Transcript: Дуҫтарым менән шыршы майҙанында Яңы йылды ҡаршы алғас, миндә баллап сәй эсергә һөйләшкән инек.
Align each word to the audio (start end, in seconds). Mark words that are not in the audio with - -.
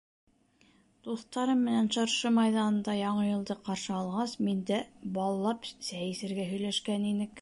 Дуҫтарым 1.07 1.59
менән 1.65 1.89
шыршы 1.95 2.31
майҙанында 2.37 2.95
Яңы 3.01 3.25
йылды 3.27 3.57
ҡаршы 3.67 3.93
алғас, 3.99 4.35
миндә 4.49 4.81
баллап 5.19 5.69
сәй 5.91 6.09
эсергә 6.17 6.49
һөйләшкән 6.55 7.07
инек. 7.13 7.29